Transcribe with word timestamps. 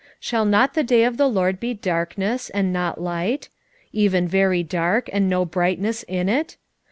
5:20 0.15 0.15
Shall 0.21 0.45
not 0.45 0.73
the 0.73 0.83
day 0.83 1.03
of 1.03 1.17
the 1.17 1.27
LORD 1.27 1.59
be 1.59 1.75
darkness, 1.75 2.49
and 2.49 2.73
not 2.73 2.99
light? 2.99 3.49
even 3.93 4.27
very 4.27 4.63
dark, 4.63 5.11
and 5.13 5.29
no 5.29 5.45
brightness 5.45 6.01
in 6.07 6.27
it? 6.27 6.57